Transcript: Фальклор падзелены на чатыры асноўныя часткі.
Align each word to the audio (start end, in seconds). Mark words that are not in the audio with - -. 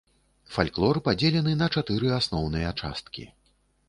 Фальклор 0.53 0.99
падзелены 1.07 1.53
на 1.59 1.67
чатыры 1.75 2.09
асноўныя 2.21 2.73
часткі. 2.81 3.27